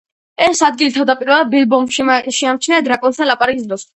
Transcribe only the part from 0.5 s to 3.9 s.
ადგილი თავდაპირველად ბილბომ შეამჩნია დრაკონთან ლაპარაკის დროს.